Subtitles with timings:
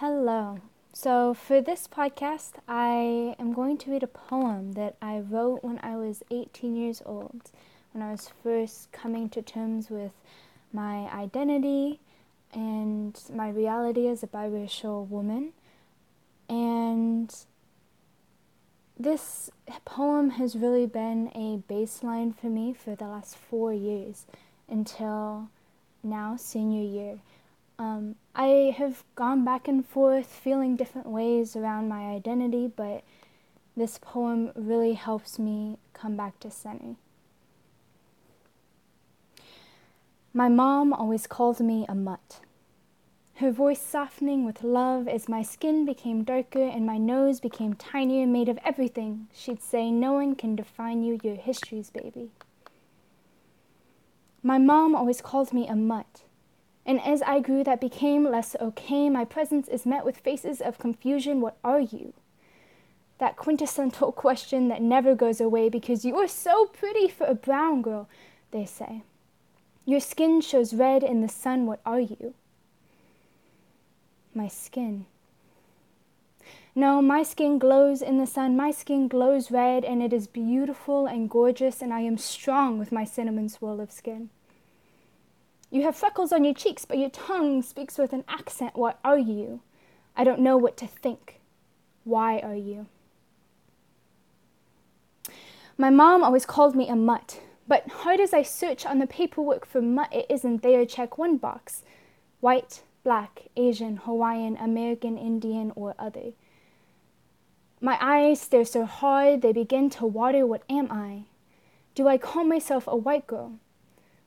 [0.00, 0.58] Hello.
[0.92, 5.80] So, for this podcast, I am going to read a poem that I wrote when
[5.82, 7.50] I was 18 years old,
[7.92, 10.12] when I was first coming to terms with
[10.70, 12.00] my identity
[12.52, 15.54] and my reality as a biracial woman.
[16.46, 17.34] And
[19.00, 19.50] this
[19.86, 24.26] poem has really been a baseline for me for the last four years
[24.68, 25.48] until
[26.02, 27.20] now, senior year.
[27.78, 33.04] Um, I have gone back and forth feeling different ways around my identity, but
[33.76, 36.96] this poem really helps me come back to center.
[40.32, 42.40] My mom always called me a mutt
[43.36, 48.26] her voice softening with love as my skin became darker and my nose became tinier,
[48.26, 49.28] made of everything.
[49.34, 52.30] She'd say, No one can define you, your history's baby.
[54.42, 56.22] My mom always called me a mutt.
[56.86, 59.10] And as I grew, that became less okay.
[59.10, 61.42] My presence is met with faces of confusion.
[61.42, 62.14] What are you?
[63.18, 67.82] That quintessential question that never goes away because you are so pretty for a brown
[67.82, 68.08] girl,
[68.52, 69.02] they say.
[69.84, 71.66] Your skin shows red in the sun.
[71.66, 72.34] What are you?
[74.36, 75.06] my skin.
[76.74, 78.54] No, my skin glows in the sun.
[78.54, 82.92] My skin glows red, and it is beautiful and gorgeous, and I am strong with
[82.92, 84.28] my cinnamon swirl of skin.
[85.70, 88.76] You have freckles on your cheeks, but your tongue speaks with an accent.
[88.76, 89.60] What are you?
[90.16, 91.40] I don't know what to think.
[92.04, 92.86] Why are you?
[95.76, 99.66] My mom always called me a mutt, but hard as I search on the paperwork
[99.66, 100.86] for mutt, it isn't there.
[100.86, 101.82] Check one box
[102.40, 106.32] white, black, Asian, Hawaiian, American, Indian, or other.
[107.80, 110.46] My eyes stare so hard they begin to water.
[110.46, 111.24] What am I?
[111.94, 113.58] Do I call myself a white girl?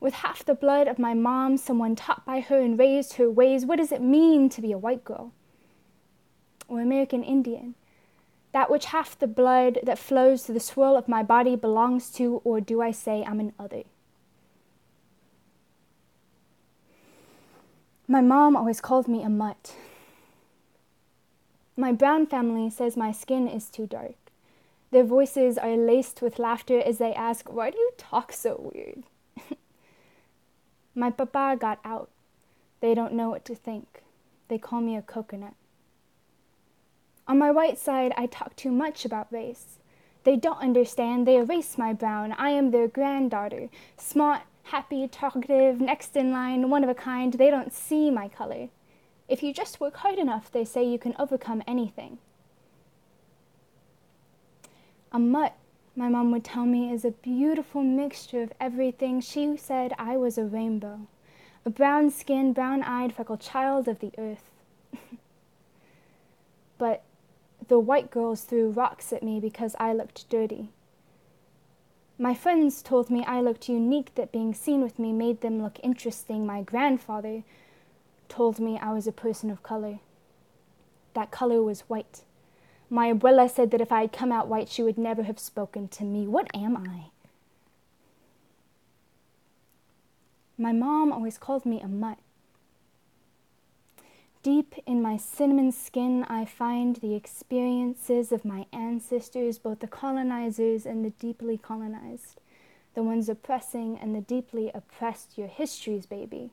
[0.00, 3.66] With half the blood of my mom, someone taught by her and raised her ways,
[3.66, 5.32] what does it mean to be a white girl?
[6.68, 7.74] Or American Indian?
[8.52, 12.40] That which half the blood that flows through the swirl of my body belongs to,
[12.44, 13.82] or do I say I'm an other?
[18.06, 19.74] My mom always called me a mutt.
[21.76, 24.14] My brown family says my skin is too dark.
[24.90, 29.04] Their voices are laced with laughter as they ask, Why do you talk so weird?
[30.98, 32.10] My papa got out.
[32.80, 34.02] They don't know what to think.
[34.48, 35.54] They call me a coconut.
[37.26, 39.78] On my white side, I talk too much about race.
[40.24, 41.26] They don't understand.
[41.26, 42.32] They erase my brown.
[42.32, 47.50] I am their granddaughter, smart, happy, talkative, next in line, one of a kind, they
[47.50, 48.68] don't see my color.
[49.28, 52.18] If you just work hard enough, they say you can overcome anything.
[55.12, 55.56] A mutt,
[55.98, 59.20] my mom would tell me, is a beautiful mixture of everything.
[59.20, 61.08] She said I was a rainbow,
[61.66, 64.52] a brown skinned, brown eyed, freckled child of the earth.
[66.78, 67.02] but
[67.66, 70.70] the white girls threw rocks at me because I looked dirty.
[72.16, 75.80] My friends told me I looked unique, that being seen with me made them look
[75.82, 76.46] interesting.
[76.46, 77.42] My grandfather
[78.28, 79.98] told me I was a person of color.
[81.14, 82.22] That color was white.
[82.90, 85.88] My abuela said that if I had come out white, she would never have spoken
[85.88, 86.26] to me.
[86.26, 87.10] What am I?
[90.56, 92.18] My mom always called me a mutt.
[94.42, 100.86] Deep in my cinnamon skin, I find the experiences of my ancestors, both the colonizers
[100.86, 102.40] and the deeply colonized,
[102.94, 105.36] the ones oppressing and the deeply oppressed.
[105.36, 106.50] Your histories, baby,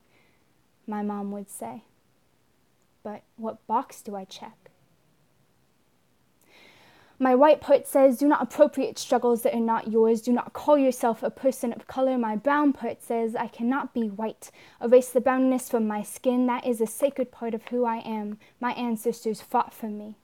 [0.86, 1.84] my mom would say.
[3.02, 4.65] But what box do I check?
[7.18, 10.22] My white part says, Do not appropriate struggles that are not yours.
[10.22, 12.18] Do not call yourself a person of color.
[12.18, 14.52] My brown part says, I cannot be white.
[14.82, 16.46] Erase the brownness from my skin.
[16.48, 18.38] That is a sacred part of who I am.
[18.60, 20.16] My ancestors fought for me.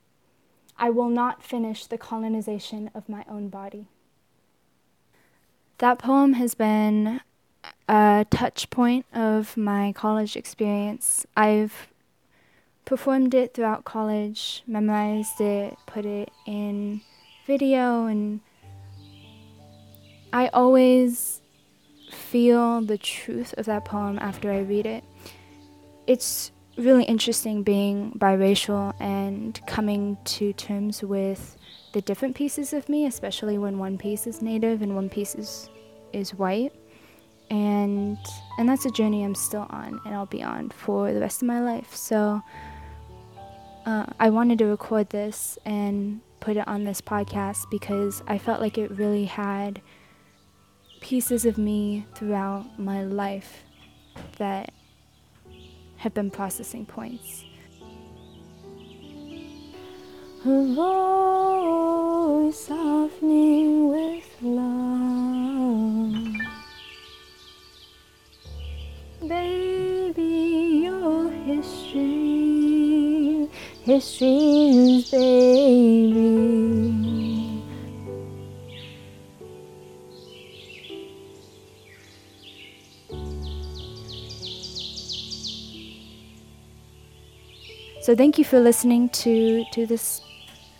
[0.78, 3.86] I will not finish the colonization of my own body.
[5.78, 7.20] That poem has been
[7.88, 11.26] a touch point of my college experience.
[11.36, 11.88] I've
[12.84, 17.00] performed it throughout college, memorized it, put it in
[17.46, 18.40] video, and
[20.32, 21.40] I always
[22.10, 25.04] feel the truth of that poem after I read it.
[26.06, 31.56] It's really interesting being biracial and coming to terms with
[31.92, 35.68] the different pieces of me, especially when one piece is native and one piece is,
[36.12, 36.72] is white.
[37.50, 38.16] And
[38.56, 41.48] and that's a journey I'm still on and I'll be on for the rest of
[41.48, 41.94] my life.
[41.94, 42.40] So
[43.86, 48.60] uh, I wanted to record this and put it on this podcast because I felt
[48.60, 49.80] like it really had
[51.00, 53.64] pieces of me throughout my life
[54.38, 54.72] that
[55.96, 57.44] have been processing points.
[60.44, 60.76] voice
[62.58, 64.91] softening with love.
[75.10, 75.82] Baby.
[88.00, 90.20] So thank you for listening to to this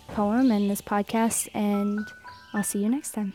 [0.09, 2.05] poem and this podcast and
[2.53, 3.33] I'll see you next time.